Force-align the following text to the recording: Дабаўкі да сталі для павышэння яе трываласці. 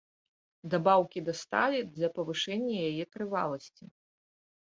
Дабаўкі 0.73 1.19
да 1.27 1.33
сталі 1.41 1.81
для 1.97 2.09
павышэння 2.17 2.77
яе 2.89 3.03
трываласці. 3.17 3.83